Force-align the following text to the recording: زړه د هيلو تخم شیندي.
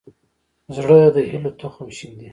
زړه 0.75 0.99
د 1.15 1.17
هيلو 1.29 1.51
تخم 1.61 1.87
شیندي. 1.97 2.29